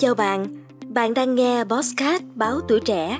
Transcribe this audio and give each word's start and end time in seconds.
Chào 0.00 0.14
bạn, 0.14 0.46
bạn 0.88 1.14
đang 1.14 1.34
nghe 1.34 1.64
Bosscat 1.64 2.22
báo 2.34 2.60
tuổi 2.68 2.80
trẻ. 2.80 3.18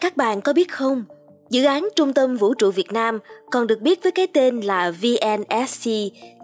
Các 0.00 0.16
bạn 0.16 0.40
có 0.40 0.52
biết 0.52 0.72
không, 0.72 1.04
dự 1.50 1.64
án 1.64 1.88
Trung 1.96 2.12
tâm 2.12 2.36
Vũ 2.36 2.54
trụ 2.54 2.70
Việt 2.70 2.92
Nam 2.92 3.18
còn 3.50 3.66
được 3.66 3.80
biết 3.80 4.02
với 4.02 4.12
cái 4.12 4.26
tên 4.26 4.60
là 4.60 4.90
VNSC 4.90 5.90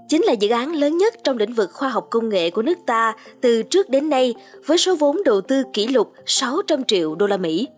chính 0.09 0.23
là 0.23 0.32
dự 0.32 0.48
án 0.48 0.73
lớn 0.75 0.98
nhất 0.98 1.14
trong 1.25 1.37
lĩnh 1.37 1.53
vực 1.53 1.71
khoa 1.73 1.89
học 1.89 2.07
công 2.11 2.29
nghệ 2.29 2.51
của 2.51 2.62
nước 2.62 2.79
ta 2.87 3.14
từ 3.41 3.62
trước 3.62 3.89
đến 3.89 4.09
nay 4.09 4.35
với 4.67 4.79
số 4.79 4.96
vốn 4.96 5.17
đầu 5.25 5.41
tư 5.41 5.62
kỷ 5.73 5.87
lục 5.87 6.12
600 6.27 6.85
triệu 6.85 7.14
đô 7.14 7.27
la 7.27 7.37
Mỹ. 7.37 7.69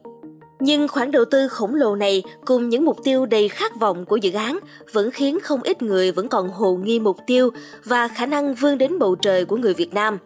Nhưng 0.64 0.88
khoản 0.88 1.10
đầu 1.10 1.24
tư 1.24 1.48
khổng 1.48 1.74
lồ 1.74 1.96
này 1.96 2.22
cùng 2.44 2.68
những 2.68 2.84
mục 2.84 2.96
tiêu 3.04 3.26
đầy 3.26 3.48
khát 3.48 3.80
vọng 3.80 4.04
của 4.04 4.16
dự 4.16 4.32
án 4.32 4.58
vẫn 4.92 5.10
khiến 5.10 5.40
không 5.40 5.62
ít 5.62 5.82
người 5.82 6.12
vẫn 6.12 6.28
còn 6.28 6.48
hồ 6.48 6.74
nghi 6.84 7.00
mục 7.00 7.16
tiêu 7.26 7.50
và 7.84 8.08
khả 8.08 8.26
năng 8.26 8.54
vươn 8.54 8.78
đến 8.78 8.98
bầu 8.98 9.14
trời 9.14 9.44
của 9.44 9.56
người 9.56 9.74
Việt 9.74 9.94
Nam. 9.94 10.18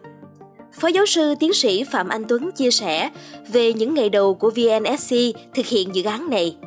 Phó 0.79 0.87
giáo 0.87 1.05
sư 1.05 1.33
tiến 1.39 1.53
sĩ 1.53 1.83
Phạm 1.83 2.07
Anh 2.07 2.23
Tuấn 2.27 2.51
chia 2.51 2.71
sẻ 2.71 3.09
về 3.51 3.73
những 3.73 3.93
ngày 3.93 4.09
đầu 4.09 4.33
của 4.33 4.49
VNSC 4.49 5.15
thực 5.55 5.65
hiện 5.65 5.95
dự 5.95 6.03
án 6.03 6.29
này. 6.29 6.57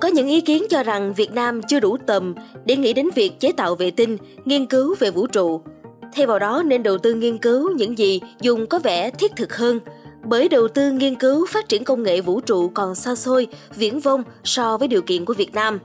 Có 0.00 0.08
những 0.08 0.28
ý 0.28 0.40
kiến 0.40 0.64
cho 0.70 0.82
rằng 0.82 1.14
Việt 1.14 1.32
Nam 1.32 1.60
chưa 1.68 1.80
đủ 1.80 1.96
tầm 2.06 2.34
để 2.64 2.76
nghĩ 2.76 2.92
đến 2.92 3.08
việc 3.14 3.40
chế 3.40 3.52
tạo 3.52 3.74
vệ 3.74 3.90
tinh, 3.90 4.16
nghiên 4.44 4.66
cứu 4.66 4.94
về 4.98 5.10
vũ 5.10 5.26
trụ. 5.26 5.60
Thay 6.14 6.26
vào 6.26 6.38
đó 6.38 6.62
nên 6.66 6.82
đầu 6.82 6.98
tư 6.98 7.14
nghiên 7.14 7.38
cứu 7.38 7.70
những 7.76 7.98
gì 7.98 8.20
dùng 8.40 8.66
có 8.66 8.78
vẻ 8.78 9.10
thiết 9.10 9.32
thực 9.36 9.56
hơn, 9.56 9.80
bởi 10.28 10.48
đầu 10.48 10.68
tư 10.68 10.92
nghiên 10.92 11.14
cứu 11.14 11.46
phát 11.46 11.68
triển 11.68 11.84
công 11.84 12.02
nghệ 12.02 12.20
vũ 12.20 12.40
trụ 12.40 12.68
còn 12.68 12.94
xa 12.94 13.14
xôi, 13.14 13.46
viễn 13.76 14.00
vông 14.00 14.22
so 14.44 14.78
với 14.78 14.88
điều 14.88 15.02
kiện 15.02 15.24
của 15.24 15.34
Việt 15.34 15.54
Nam. 15.54 15.78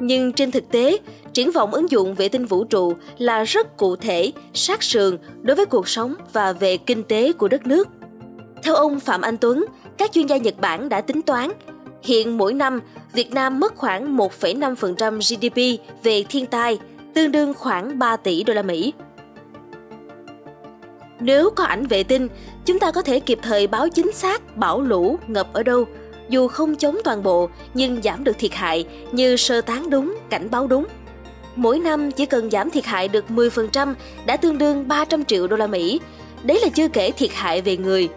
Nhưng 0.00 0.32
trên 0.32 0.50
thực 0.50 0.70
tế, 0.70 0.98
triển 1.32 1.50
vọng 1.50 1.74
ứng 1.74 1.90
dụng 1.90 2.14
vệ 2.14 2.28
tinh 2.28 2.44
vũ 2.44 2.64
trụ 2.64 2.94
là 3.18 3.44
rất 3.44 3.76
cụ 3.76 3.96
thể, 3.96 4.32
sát 4.54 4.82
sườn 4.82 5.18
đối 5.42 5.56
với 5.56 5.66
cuộc 5.66 5.88
sống 5.88 6.14
và 6.32 6.52
về 6.52 6.76
kinh 6.76 7.02
tế 7.02 7.32
của 7.32 7.48
đất 7.48 7.66
nước. 7.66 7.88
Theo 8.62 8.74
ông 8.74 9.00
Phạm 9.00 9.20
Anh 9.20 9.36
Tuấn, 9.36 9.64
các 9.98 10.12
chuyên 10.12 10.26
gia 10.26 10.36
Nhật 10.36 10.54
Bản 10.60 10.88
đã 10.88 11.00
tính 11.00 11.22
toán 11.22 11.50
Hiện 12.02 12.38
mỗi 12.38 12.54
năm, 12.54 12.80
Việt 13.12 13.32
Nam 13.32 13.60
mất 13.60 13.76
khoảng 13.76 14.16
1,5% 14.16 15.16
GDP 15.18 15.82
về 16.02 16.24
thiên 16.28 16.46
tai, 16.46 16.78
tương 17.14 17.32
đương 17.32 17.54
khoảng 17.54 17.98
3 17.98 18.16
tỷ 18.16 18.42
đô 18.42 18.54
la 18.54 18.62
Mỹ. 18.62 18.92
Nếu 21.20 21.50
có 21.50 21.64
ảnh 21.64 21.86
vệ 21.86 22.02
tinh, 22.02 22.28
chúng 22.66 22.78
ta 22.78 22.90
có 22.90 23.02
thể 23.02 23.20
kịp 23.20 23.38
thời 23.42 23.66
báo 23.66 23.88
chính 23.88 24.12
xác 24.12 24.56
bão 24.56 24.80
lũ 24.80 25.18
ngập 25.26 25.52
ở 25.52 25.62
đâu, 25.62 25.84
dù 26.28 26.48
không 26.48 26.76
chống 26.76 26.98
toàn 27.04 27.22
bộ 27.22 27.48
nhưng 27.74 28.02
giảm 28.02 28.24
được 28.24 28.38
thiệt 28.38 28.54
hại 28.54 28.84
như 29.12 29.36
sơ 29.36 29.60
tán 29.60 29.90
đúng, 29.90 30.18
cảnh 30.30 30.48
báo 30.50 30.66
đúng. 30.66 30.86
Mỗi 31.56 31.78
năm 31.78 32.10
chỉ 32.10 32.26
cần 32.26 32.50
giảm 32.50 32.70
thiệt 32.70 32.84
hại 32.84 33.08
được 33.08 33.24
10% 33.28 33.94
đã 34.26 34.36
tương 34.36 34.58
đương 34.58 34.88
300 34.88 35.24
triệu 35.24 35.46
đô 35.46 35.56
la 35.56 35.66
Mỹ. 35.66 36.00
Đấy 36.42 36.60
là 36.62 36.68
chưa 36.68 36.88
kể 36.88 37.10
thiệt 37.10 37.30
hại 37.32 37.62
về 37.62 37.76
người, 37.76 38.08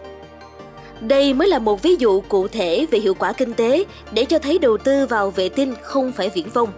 đây 1.00 1.34
mới 1.34 1.48
là 1.48 1.58
một 1.58 1.82
ví 1.82 1.96
dụ 1.98 2.20
cụ 2.20 2.48
thể 2.48 2.86
về 2.90 2.98
hiệu 2.98 3.14
quả 3.14 3.32
kinh 3.32 3.54
tế 3.54 3.84
để 4.12 4.24
cho 4.24 4.38
thấy 4.38 4.58
đầu 4.58 4.78
tư 4.78 5.06
vào 5.06 5.30
vệ 5.30 5.48
tinh 5.48 5.74
không 5.82 6.12
phải 6.12 6.30
viễn 6.30 6.48
vông. 6.54 6.68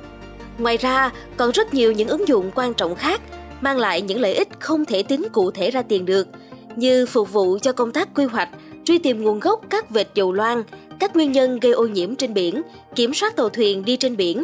Ngoài 0.58 0.76
ra, 0.76 1.10
còn 1.36 1.50
rất 1.50 1.74
nhiều 1.74 1.92
những 1.92 2.08
ứng 2.08 2.28
dụng 2.28 2.50
quan 2.54 2.74
trọng 2.74 2.94
khác 2.94 3.20
mang 3.60 3.78
lại 3.78 4.02
những 4.02 4.20
lợi 4.20 4.34
ích 4.34 4.48
không 4.60 4.84
thể 4.84 5.02
tính 5.02 5.26
cụ 5.32 5.50
thể 5.50 5.70
ra 5.70 5.82
tiền 5.82 6.06
được, 6.06 6.28
như 6.76 7.06
phục 7.06 7.32
vụ 7.32 7.58
cho 7.62 7.72
công 7.72 7.92
tác 7.92 8.08
quy 8.14 8.24
hoạch, 8.24 8.48
truy 8.84 8.98
tìm 8.98 9.24
nguồn 9.24 9.40
gốc 9.40 9.60
các 9.70 9.90
vệt 9.90 10.06
dầu 10.14 10.32
loang, 10.32 10.62
các 11.00 11.16
nguyên 11.16 11.32
nhân 11.32 11.60
gây 11.60 11.72
ô 11.72 11.86
nhiễm 11.86 12.16
trên 12.16 12.34
biển, 12.34 12.62
kiểm 12.94 13.14
soát 13.14 13.36
tàu 13.36 13.48
thuyền 13.48 13.84
đi 13.84 13.96
trên 13.96 14.16
biển. 14.16 14.42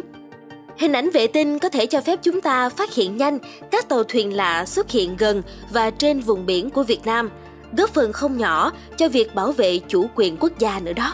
Hình 0.77 0.93
ảnh 0.93 1.09
vệ 1.09 1.27
tinh 1.27 1.59
có 1.59 1.69
thể 1.69 1.85
cho 1.85 2.01
phép 2.01 2.19
chúng 2.23 2.41
ta 2.41 2.69
phát 2.69 2.93
hiện 2.93 3.17
nhanh 3.17 3.39
các 3.71 3.89
tàu 3.89 4.03
thuyền 4.03 4.35
lạ 4.35 4.65
xuất 4.65 4.91
hiện 4.91 5.17
gần 5.17 5.41
và 5.71 5.89
trên 5.89 6.19
vùng 6.19 6.45
biển 6.45 6.69
của 6.69 6.83
Việt 6.83 7.05
Nam– 7.05 7.29
góp 7.77 7.89
phần 7.89 8.13
không 8.13 8.37
nhỏ 8.37 8.71
cho 8.97 9.09
việc 9.09 9.35
bảo 9.35 9.51
vệ 9.51 9.79
chủ 9.87 10.09
quyền 10.15 10.37
quốc 10.39 10.59
gia 10.59 10.79
nữa 10.79 10.93
đó. 10.93 11.13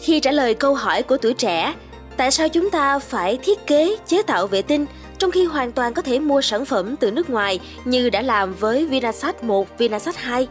Khi 0.00 0.20
trả 0.20 0.32
lời 0.32 0.54
câu 0.54 0.74
hỏi 0.74 1.02
của 1.02 1.16
tuổi 1.16 1.34
trẻ, 1.34 1.74
tại 2.16 2.30
sao 2.30 2.48
chúng 2.48 2.70
ta 2.70 2.98
phải 2.98 3.38
thiết 3.42 3.66
kế 3.66 3.96
chế 4.06 4.22
tạo 4.22 4.46
vệ 4.46 4.62
tinh 4.62 4.86
trong 5.20 5.30
khi 5.30 5.44
hoàn 5.44 5.72
toàn 5.72 5.94
có 5.94 6.02
thể 6.02 6.18
mua 6.18 6.40
sản 6.40 6.64
phẩm 6.64 6.96
từ 6.96 7.10
nước 7.10 7.30
ngoài 7.30 7.60
như 7.84 8.10
đã 8.10 8.22
làm 8.22 8.54
với 8.54 8.86
Vinasat 8.86 9.44
1, 9.44 9.78
Vinasat 9.78 10.16
2? 10.16 10.48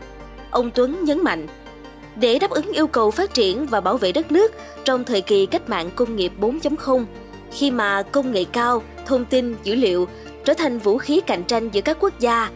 Ông 0.51 0.71
Tuấn 0.71 1.03
nhấn 1.03 1.23
mạnh, 1.23 1.47
để 2.15 2.39
đáp 2.39 2.49
ứng 2.49 2.71
yêu 2.71 2.87
cầu 2.87 3.11
phát 3.11 3.33
triển 3.33 3.65
và 3.65 3.81
bảo 3.81 3.97
vệ 3.97 4.11
đất 4.11 4.31
nước 4.31 4.51
trong 4.83 5.03
thời 5.03 5.21
kỳ 5.21 5.45
cách 5.45 5.69
mạng 5.69 5.89
công 5.95 6.15
nghiệp 6.15 6.31
4.0, 6.39 7.05
khi 7.51 7.71
mà 7.71 8.01
công 8.01 8.31
nghệ 8.31 8.43
cao, 8.43 8.83
thông 9.05 9.25
tin, 9.25 9.55
dữ 9.63 9.75
liệu 9.75 10.07
trở 10.45 10.53
thành 10.53 10.79
vũ 10.79 10.97
khí 10.97 11.21
cạnh 11.27 11.43
tranh 11.43 11.69
giữa 11.69 11.81
các 11.81 11.97
quốc 11.99 12.19
gia 12.19 12.49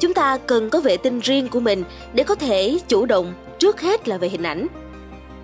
chúng 0.00 0.14
ta 0.14 0.38
cần 0.46 0.70
có 0.70 0.80
vệ 0.80 0.96
tinh 0.96 1.20
riêng 1.20 1.48
của 1.48 1.60
mình 1.60 1.84
để 2.12 2.24
có 2.24 2.34
thể 2.34 2.78
chủ 2.88 3.06
động 3.06 3.34
trước 3.58 3.80
hết 3.80 4.08
là 4.08 4.18
về 4.18 4.28
hình 4.28 4.42
ảnh 4.42 4.66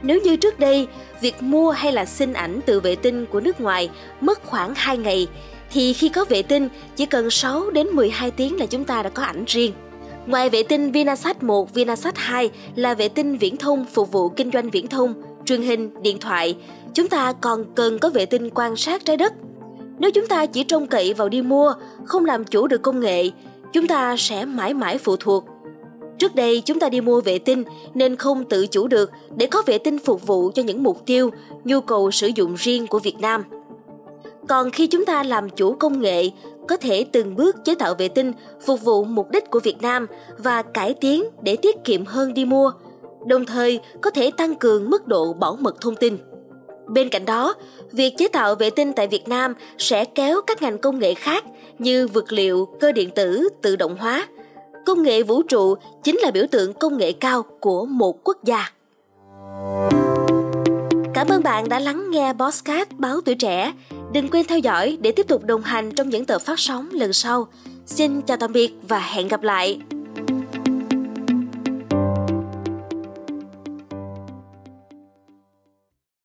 nếu 0.03 0.21
như 0.21 0.37
trước 0.37 0.59
đây 0.59 0.89
việc 1.21 1.43
mua 1.43 1.71
hay 1.71 1.93
là 1.93 2.05
xin 2.05 2.33
ảnh 2.33 2.61
từ 2.67 2.81
vệ 2.81 2.97
tinh 2.97 3.27
của 3.27 3.41
nước 3.41 3.61
ngoài 3.61 3.91
mất 4.21 4.43
khoảng 4.45 4.73
2 4.77 4.99
ngày 4.99 5.27
thì 5.75 5.93
khi 5.93 6.09
có 6.09 6.25
vệ 6.25 6.43
tinh 6.43 6.69
chỉ 6.97 7.07
cần 7.07 7.31
6 7.31 7.71
đến 7.71 7.87
12 7.87 8.31
tiếng 8.31 8.57
là 8.57 8.67
chúng 8.67 8.85
ta 8.85 9.03
đã 9.03 9.09
có 9.09 9.23
ảnh 9.23 9.45
riêng. 9.47 9.73
Ngoài 10.27 10.51
vệ 10.51 10.62
tinh 10.62 10.93
Vinasat 10.93 11.43
1, 11.43 11.75
Vinasat 11.75 12.17
2 12.17 12.51
là 12.75 12.95
vệ 12.95 13.09
tinh 13.09 13.37
viễn 13.37 13.57
thông 13.57 13.85
phục 13.85 14.12
vụ 14.12 14.29
kinh 14.29 14.51
doanh 14.51 14.71
viễn 14.71 14.87
thông, 14.87 15.15
truyền 15.45 15.62
hình, 15.62 15.91
điện 16.03 16.19
thoại, 16.21 16.57
chúng 16.95 17.09
ta 17.09 17.33
còn 17.33 17.65
cần 17.75 17.99
có 17.99 18.09
vệ 18.09 18.27
tinh 18.27 18.51
quan 18.51 18.77
sát 18.77 19.05
trái 19.05 19.17
đất. 19.17 19.33
Nếu 19.99 20.11
chúng 20.11 20.27
ta 20.27 20.47
chỉ 20.47 20.65
trông 20.65 20.87
cậy 20.87 21.15
vào 21.15 21.29
đi 21.29 21.43
mua, 21.43 21.75
không 22.05 22.25
làm 22.25 22.45
chủ 22.45 22.67
được 22.67 22.83
công 22.83 23.01
nghệ 23.01 23.31
chúng 23.73 23.87
ta 23.87 24.17
sẽ 24.19 24.45
mãi 24.45 24.75
mãi 24.75 24.99
phụ 24.99 25.17
thuộc. 25.17 25.45
Trước 26.19 26.35
đây 26.35 26.62
chúng 26.65 26.81
ta 26.81 26.89
đi 26.89 27.01
mua 27.01 27.21
vệ 27.21 27.39
tinh 27.39 27.65
nên 27.95 28.17
không 28.17 28.45
tự 28.45 28.67
chủ 28.67 28.87
được 28.87 29.11
để 29.37 29.47
có 29.47 29.62
vệ 29.67 29.79
tinh 29.79 29.99
phục 29.99 30.27
vụ 30.27 30.51
cho 30.55 30.62
những 30.62 30.83
mục 30.83 31.06
tiêu, 31.06 31.31
nhu 31.65 31.81
cầu 31.81 32.11
sử 32.11 32.27
dụng 32.27 32.55
riêng 32.55 32.87
của 32.87 32.99
Việt 32.99 33.21
Nam. 33.21 33.45
Còn 34.49 34.71
khi 34.71 34.87
chúng 34.87 35.05
ta 35.05 35.22
làm 35.22 35.50
chủ 35.50 35.75
công 35.75 36.00
nghệ, 36.00 36.31
có 36.69 36.77
thể 36.77 37.06
từng 37.12 37.37
bước 37.37 37.65
chế 37.65 37.75
tạo 37.75 37.94
vệ 37.94 38.09
tinh 38.09 38.32
phục 38.66 38.82
vụ 38.82 39.05
mục 39.05 39.31
đích 39.31 39.50
của 39.50 39.60
Việt 39.60 39.82
Nam 39.82 40.06
và 40.38 40.62
cải 40.62 40.94
tiến 40.94 41.25
để 41.43 41.56
tiết 41.56 41.84
kiệm 41.84 42.05
hơn 42.05 42.34
đi 42.34 42.44
mua, 42.44 42.72
đồng 43.27 43.44
thời 43.44 43.81
có 44.00 44.10
thể 44.10 44.31
tăng 44.31 44.55
cường 44.55 44.91
mức 44.91 45.06
độ 45.06 45.32
bảo 45.32 45.56
mật 45.60 45.81
thông 45.81 45.97
tin. 45.97 46.19
Bên 46.88 47.09
cạnh 47.09 47.25
đó, 47.25 47.55
việc 47.93 48.15
chế 48.19 48.28
tạo 48.28 48.55
vệ 48.55 48.71
tinh 48.71 48.93
tại 48.93 49.09
Việt 49.09 49.28
Nam 49.28 49.55
sẽ 49.78 50.05
kéo 50.05 50.41
các 50.47 50.62
ngành 50.62 50.78
công 50.78 50.99
nghệ 50.99 51.15
khác 51.15 51.44
như 51.78 52.06
vật 52.06 52.32
liệu, 52.32 52.69
cơ 52.81 52.93
điện 52.93 53.11
tử, 53.15 53.49
tự 53.62 53.76
động 53.76 53.97
hóa. 53.99 54.28
Công 54.87 55.03
nghệ 55.03 55.22
vũ 55.22 55.43
trụ 55.43 55.75
chính 56.03 56.19
là 56.19 56.31
biểu 56.31 56.44
tượng 56.50 56.72
công 56.72 56.99
nghệ 56.99 57.12
cao 57.12 57.43
của 57.61 57.87
một 57.87 58.25
quốc 58.25 58.44
gia. 58.44 58.71
Cảm 61.15 61.28
ơn 61.28 61.43
bạn 61.43 61.69
đã 61.69 61.78
lắng 61.78 62.11
nghe 62.11 62.32
Bosscat 62.32 62.93
báo 62.93 63.21
tuổi 63.21 63.34
trẻ. 63.34 63.72
Đừng 64.14 64.28
quên 64.28 64.47
theo 64.47 64.58
dõi 64.58 64.98
để 65.00 65.12
tiếp 65.12 65.28
tục 65.28 65.44
đồng 65.44 65.62
hành 65.62 65.94
trong 65.94 66.08
những 66.08 66.25
tờ 66.25 66.38
phát 66.38 66.60
sóng 66.60 66.88
lần 66.92 67.12
sau. 67.12 67.47
Xin 67.86 68.22
chào 68.22 68.36
tạm 68.36 68.52
biệt 68.52 68.72
và 68.88 68.98
hẹn 68.98 69.28
gặp 69.28 69.42
lại. 69.42 69.78